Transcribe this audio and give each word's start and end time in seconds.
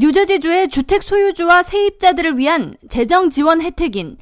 뉴저지주의 0.00 0.68
주택 0.68 1.02
소유주와 1.02 1.64
세입자들을 1.64 2.38
위한 2.38 2.72
재정 2.88 3.30
지원 3.30 3.60
혜택인 3.60 4.16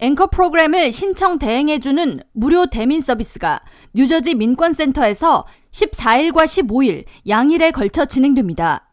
앵커 0.00 0.26
프로그램을 0.26 0.90
신청 0.90 1.38
대행해주는 1.38 2.20
무료 2.32 2.66
대민 2.66 3.00
서비스가 3.00 3.60
뉴저지 3.94 4.34
민권센터에서 4.34 5.46
14일과 5.70 6.46
15일 6.46 7.04
양일에 7.28 7.70
걸쳐 7.70 8.06
진행됩니다. 8.06 8.88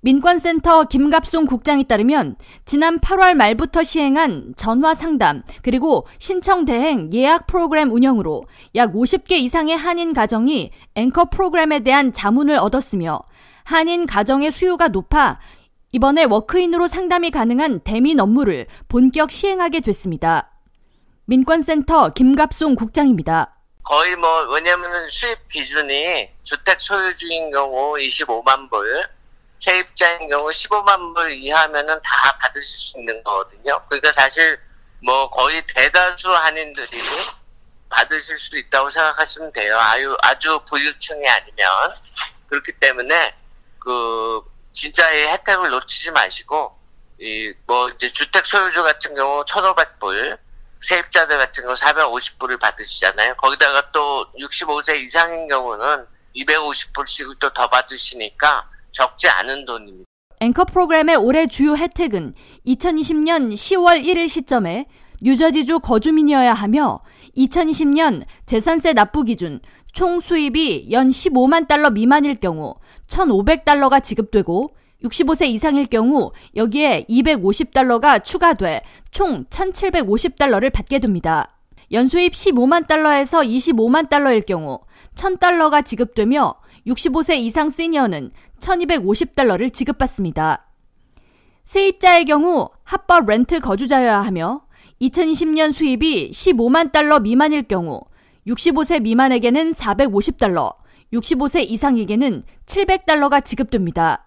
민권센터 0.00 0.84
김갑송 0.86 1.46
국장이 1.46 1.84
따르면 1.84 2.34
지난 2.64 2.98
8월 2.98 3.34
말부터 3.34 3.84
시행한 3.84 4.54
전화 4.56 4.92
상담 4.92 5.44
그리고 5.62 6.08
신청 6.18 6.64
대행 6.64 7.12
예약 7.14 7.46
프로그램 7.46 7.92
운영으로 7.92 8.42
약 8.74 8.92
50개 8.92 9.34
이상의 9.34 9.76
한인 9.76 10.14
가정이 10.14 10.72
앵커 10.96 11.26
프로그램에 11.26 11.78
대한 11.80 12.12
자문을 12.12 12.56
얻었으며 12.56 13.20
한인 13.62 14.06
가정의 14.06 14.50
수요가 14.50 14.88
높아 14.88 15.38
이번에 15.92 16.24
워크인으로 16.24 16.88
상담이 16.88 17.30
가능한 17.30 17.80
대민 17.80 18.20
업무를 18.20 18.66
본격 18.88 19.30
시행하게 19.30 19.80
됐습니다. 19.80 20.50
민권센터 21.26 22.10
김갑송 22.10 22.74
국장입니다. 22.74 23.54
거의 23.82 24.16
뭐 24.16 24.42
왜냐면은 24.52 25.08
수입 25.10 25.48
기준이 25.48 26.28
주택 26.42 26.80
소유주인 26.80 27.50
경우 27.52 27.94
25만 27.94 28.68
불, 28.68 29.08
세입자인 29.60 30.28
경우 30.28 30.50
15만 30.50 31.14
불 31.14 31.32
이하면은 31.32 32.00
다 32.02 32.36
받으실 32.40 32.78
수 32.78 32.98
있는 32.98 33.22
거거든요. 33.22 33.80
그러니까 33.88 34.12
사실 34.12 34.58
뭐 35.04 35.30
거의 35.30 35.64
대다수 35.66 36.34
한인들이 36.34 37.00
받으실 37.88 38.36
수 38.38 38.58
있다고 38.58 38.90
생각하시면 38.90 39.52
돼요. 39.52 39.78
아주 39.78 40.16
아주 40.22 40.60
부유층이 40.68 41.26
아니면 41.28 41.68
그렇기 42.48 42.72
때문에 42.80 43.34
그 43.78 44.42
진짜 44.76 45.10
이 45.10 45.26
혜택을 45.28 45.70
놓치지 45.70 46.10
마시고 46.12 46.76
이 47.18 47.52
뭐 47.66 47.88
이제 47.88 48.08
주택 48.12 48.44
소유주 48.44 48.82
같은 48.82 49.14
경우 49.14 49.42
1,500불, 49.44 50.38
세입자들 50.80 51.38
같은 51.38 51.64
경우 51.64 51.74
450불을 51.74 52.60
받으시잖아요. 52.60 53.34
거기다가 53.36 53.90
또 53.92 54.26
65세 54.38 55.00
이상인 55.00 55.46
경우는 55.48 56.04
250불씩을 56.36 57.38
또 57.38 57.48
더 57.50 57.68
받으시니까 57.68 58.68
적지 58.92 59.28
않은 59.28 59.64
돈입니다. 59.64 60.04
앵커 60.40 60.64
프로그램의 60.64 61.16
올해 61.16 61.46
주요 61.46 61.74
혜택은 61.74 62.34
2020년 62.66 63.54
10월 63.54 64.04
1일 64.04 64.28
시점에 64.28 64.86
뉴저지주 65.22 65.80
거주민이어야 65.80 66.52
하며 66.52 67.00
2020년 67.38 68.26
재산세 68.44 68.92
납부 68.92 69.24
기준 69.24 69.60
총 69.96 70.20
수입이 70.20 70.88
연 70.90 71.08
15만 71.08 71.66
달러 71.66 71.88
미만일 71.88 72.34
경우 72.34 72.74
1,500달러가 73.08 74.04
지급되고 74.04 74.76
65세 75.02 75.46
이상일 75.46 75.86
경우 75.86 76.32
여기에 76.54 77.06
250달러가 77.08 78.22
추가돼 78.22 78.82
총 79.10 79.46
1,750달러를 79.46 80.70
받게 80.70 80.98
됩니다. 80.98 81.48
연수입 81.92 82.34
15만 82.34 82.86
달러에서 82.86 83.40
25만 83.40 84.10
달러일 84.10 84.42
경우 84.42 84.80
1,000달러가 85.14 85.82
지급되며 85.82 86.56
65세 86.86 87.38
이상 87.38 87.70
시니어는 87.70 88.32
1,250달러를 88.60 89.72
지급받습니다. 89.72 90.66
세입자의 91.64 92.26
경우 92.26 92.68
합법 92.84 93.30
렌트 93.30 93.60
거주자여야 93.60 94.20
하며 94.20 94.60
2020년 95.00 95.72
수입이 95.72 96.32
15만 96.32 96.92
달러 96.92 97.18
미만일 97.18 97.62
경우 97.62 98.02
65세 98.46 99.02
미만에게는 99.02 99.72
450달러, 99.72 100.74
65세 101.12 101.64
이상에게는 101.68 102.44
700달러가 102.66 103.44
지급됩니다. 103.44 104.24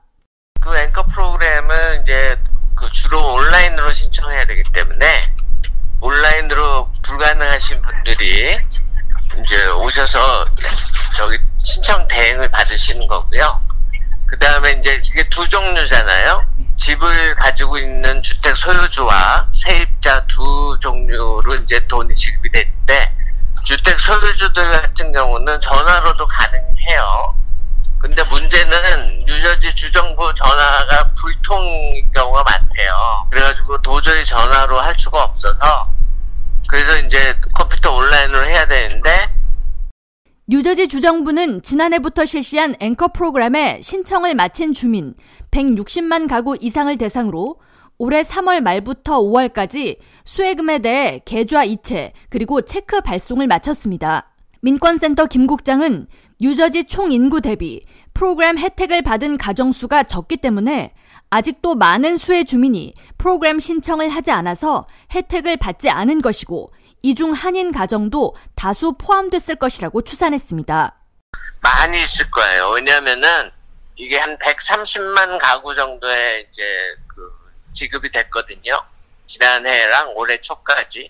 그 0.59 0.78
앵커 0.78 1.03
프로그램은 1.03 2.03
이제 2.03 2.38
그 2.76 2.92
주로 2.92 3.34
온라인으로 3.36 3.94
신청해야 3.94 4.45
되기 4.45 4.64
때문에 4.73 5.34
온라인으로 6.02 6.92
불가능하신 7.03 7.81
분들이 7.81 8.58
이제 9.45 9.67
오셔서 9.67 10.45
저기 11.16 11.38
신청 11.64 12.05
대행을 12.10 12.49
받으시는 12.49 13.08
거고요. 13.08 13.61
그 14.26 14.38
다음에 14.38 14.73
이제 14.73 15.02
이게 15.05 15.27
두 15.30 15.48
종류잖아요. 15.48 16.45
집을 16.77 17.36
가지고 17.36 17.77
있는 17.77 18.22
주택 18.22 18.55
소유주와 18.55 19.49
세입자 19.54 20.27
두 20.27 20.77
종류로 20.82 21.55
이제 21.64 21.86
돈이 21.88 22.14
지급이 22.14 22.49
됐는데 22.52 23.20
주택 23.64 23.99
소유주들 23.99 24.71
같은 24.71 25.11
경우는 25.11 25.59
전화로도 25.61 26.25
가능해요. 26.25 27.36
근데 27.99 28.23
문제는 28.23 29.25
뉴저지 29.25 29.75
주정부 29.75 30.33
전화가 30.33 31.11
불통인 31.20 32.09
경우가 32.14 32.43
많대요. 32.43 33.27
그래가지고 33.30 33.81
도저히 33.81 34.25
전화로 34.25 34.80
할 34.80 34.95
수가 34.98 35.23
없어서 35.23 35.92
그래서 36.67 36.98
이제 36.99 37.36
컴퓨터 37.53 37.93
온라인으로 37.93 38.45
해야 38.45 38.67
되는데 38.67 39.30
뉴저지 40.48 40.87
주정부는 40.87 41.61
지난해부터 41.61 42.25
실시한 42.25 42.75
앵커 42.80 43.09
프로그램에 43.09 43.81
신청을 43.81 44.33
마친 44.33 44.73
주민 44.73 45.14
160만 45.52 46.27
가구 46.27 46.58
이상을 46.59 46.98
대상으로 46.98 47.59
올해 47.99 48.21
3월 48.23 48.61
말부터 48.61 49.20
5월까지 49.21 49.98
수혜금에 50.23 50.80
대해 50.80 51.21
계좌 51.26 51.64
이체 51.65 52.14
그리고 52.30 52.61
체크 52.61 53.02
발송을 53.02 53.45
마쳤습니다. 53.48 54.32
민권센터 54.61 55.26
김 55.27 55.45
국장은 55.48 56.08
뉴저지 56.39 56.86
총 56.86 57.11
인구 57.11 57.42
대비 57.42 57.86
프로그램 58.14 58.58
혜택을 58.58 59.02
받은 59.02 59.37
가정 59.37 59.73
수가 59.73 60.04
적기 60.04 60.37
때문에 60.37 60.93
아직도 61.30 61.76
많은 61.76 62.17
수혜 62.17 62.45
주민이 62.45 62.93
프로그램 63.17 63.60
신청을 63.60 64.08
하지 64.10 64.31
않아서 64.31 64.87
혜택을 65.14 65.58
받지 65.58 65.89
않은 65.89 66.21
것이고 66.21 66.73
이 67.02 67.16
중 67.16 67.31
한인 67.31 67.71
가정도 67.71 68.33
다수 68.55 68.93
포함됐을 68.98 69.55
것이라고 69.55 70.02
추산했습니다. 70.04 70.95
많이 71.61 72.02
있을 72.02 72.30
거예요. 72.31 72.70
왜냐면은 72.71 73.52
이게 73.98 74.17
한 74.17 74.37
130만 74.37 75.37
가구 75.39 75.76
정도의 75.76 76.45
이제 76.52 76.64
그 77.08 77.08
지급이 77.80 78.12
됐거든요. 78.12 78.84
지난해랑 79.28 80.12
올해 80.17 80.40
초까지. 80.42 81.10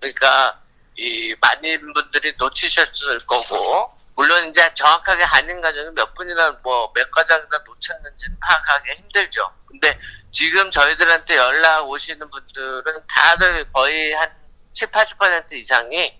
그러니까 0.00 0.58
이 0.96 1.34
많은 1.40 1.92
분들이 1.92 2.32
놓치셨을 2.36 3.20
거고 3.26 3.92
물론 4.16 4.50
이제 4.50 4.68
정확하게 4.74 5.22
한인 5.22 5.60
가정이 5.60 5.90
몇 5.94 6.12
분이나 6.14 6.58
뭐 6.64 6.92
몇 6.92 7.08
가정이나 7.12 7.58
놓쳤는지는 7.64 8.36
파악하기 8.40 8.90
힘들죠. 8.98 9.48
근데 9.66 9.96
지금 10.32 10.70
저희들한테 10.72 11.36
연락 11.36 11.88
오시는 11.88 12.28
분들은 12.28 12.84
다들 13.08 13.70
거의 13.72 14.12
한 14.12 14.28
7, 14.74 14.88
80% 14.88 15.52
이상이 15.52 16.18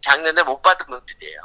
작년에 0.00 0.42
못 0.42 0.60
받은 0.60 0.86
분들이에요. 0.86 1.40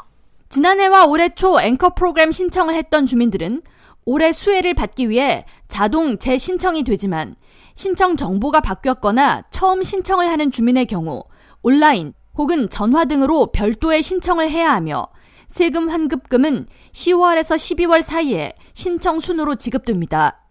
지난해와 0.50 1.06
올해 1.06 1.29
초 1.35 1.59
앵커 1.62 1.94
프로그램 1.94 2.31
신청을 2.31 2.73
했던 2.73 3.06
주민들은 3.06 3.62
올해 4.06 4.34
수혜를 4.34 4.73
받기 4.73 5.09
위해 5.09 5.46
자동 5.67 6.17
재신청이 6.17 6.84
되지만 6.84 7.35
신청 7.75 8.15
정보가 8.15 8.61
바뀌었거나 8.61 9.43
처음 9.51 9.83
신청을 9.83 10.29
하는 10.29 10.49
주민의 10.49 10.85
경우 10.85 11.25
온라인 11.61 12.13
혹은 12.37 12.69
전화 12.69 13.05
등으로 13.05 13.51
별도의 13.51 14.01
신청을 14.01 14.49
해야 14.49 14.73
하며 14.73 15.07
세금 15.47 15.89
환급금은 15.89 16.67
10월에서 16.93 17.55
12월 17.55 18.01
사이에 18.01 18.53
신청 18.73 19.19
순으로 19.19 19.55
지급됩니다. 19.55 20.41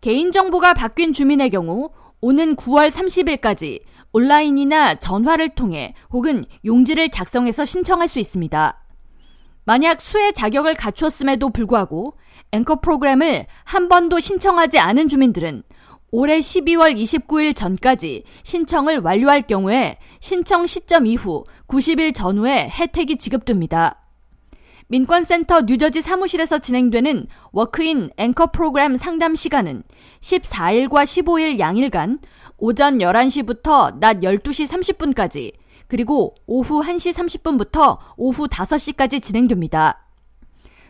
개인정보가 0.00 0.74
바뀐 0.74 1.12
주민의 1.12 1.50
경우 1.50 1.90
오는 2.20 2.56
9월 2.56 2.90
30일까지 2.90 3.82
온라인이나 4.12 4.96
전화를 4.96 5.50
통해 5.50 5.94
혹은 6.10 6.44
용지를 6.64 7.10
작성해서 7.10 7.64
신청할 7.64 8.06
수 8.06 8.18
있습니다. 8.18 8.84
만약 9.64 10.00
수혜 10.00 10.32
자격을 10.32 10.74
갖추었음에도 10.74 11.50
불구하고 11.50 12.16
앵커 12.52 12.80
프로그램을 12.80 13.46
한 13.64 13.88
번도 13.88 14.18
신청하지 14.18 14.78
않은 14.78 15.08
주민들은 15.08 15.62
올해 16.10 16.38
12월 16.38 16.96
29일 16.96 17.54
전까지 17.54 18.24
신청을 18.42 19.00
완료할 19.00 19.42
경우에 19.42 19.98
신청 20.20 20.66
시점 20.66 21.06
이후 21.06 21.44
90일 21.66 22.14
전후에 22.14 22.68
혜택이 22.68 23.18
지급됩니다. 23.18 24.04
민권센터 24.90 25.62
뉴저지 25.62 26.00
사무실에서 26.00 26.58
진행되는 26.58 27.26
워크인 27.52 28.10
앵커 28.16 28.46
프로그램 28.46 28.96
상담 28.96 29.34
시간은 29.34 29.82
14일과 30.20 31.04
15일 31.04 31.58
양일간 31.58 32.20
오전 32.56 32.98
11시부터 32.98 33.98
낮 33.98 34.20
12시 34.20 34.66
30분까지 34.66 35.52
그리고 35.88 36.34
오후 36.46 36.82
1시 36.82 37.12
30분부터 37.12 37.98
오후 38.16 38.46
5시까지 38.46 39.22
진행됩니다. 39.22 40.07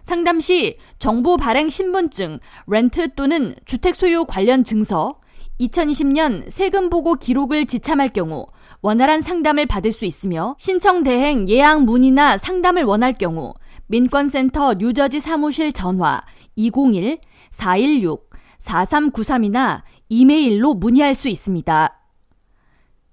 상담 0.08 0.40
시 0.40 0.78
정부 0.98 1.36
발행 1.36 1.68
신분증, 1.68 2.38
렌트 2.66 3.14
또는 3.14 3.54
주택 3.66 3.94
소유 3.94 4.24
관련 4.24 4.64
증서, 4.64 5.20
2020년 5.60 6.50
세금 6.50 6.88
보고 6.88 7.14
기록을 7.16 7.66
지참할 7.66 8.08
경우 8.08 8.46
원활한 8.80 9.20
상담을 9.20 9.66
받을 9.66 9.92
수 9.92 10.06
있으며 10.06 10.56
신청 10.58 11.02
대행 11.02 11.46
예약 11.50 11.84
문의나 11.84 12.38
상담을 12.38 12.84
원할 12.84 13.12
경우 13.12 13.52
민권센터 13.88 14.76
뉴저지 14.78 15.20
사무실 15.20 15.74
전화 15.74 16.22
201-416 16.56 18.22
4393이나 18.60 19.82
이메일로 20.08 20.72
문의할 20.72 21.14
수 21.14 21.28
있습니다. 21.28 22.00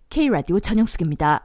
K라디오 0.09 0.61
전영숙입니다. 0.61 1.43